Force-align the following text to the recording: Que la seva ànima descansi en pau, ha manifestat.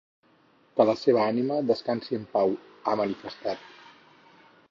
Que 0.79 0.85
la 0.89 0.95
seva 1.01 1.21
ànima 1.33 1.59
descansi 1.73 2.17
en 2.19 2.25
pau, 2.33 2.57
ha 2.93 2.97
manifestat. 3.03 3.65